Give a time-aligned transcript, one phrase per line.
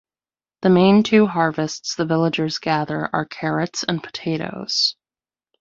[0.63, 4.95] The main two harvests the villagers gather are carrots and potatoes.